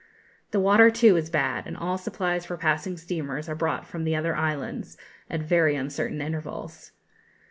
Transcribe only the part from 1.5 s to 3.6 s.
and all supplies for passing steamers are